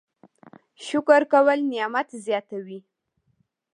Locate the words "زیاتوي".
2.25-2.79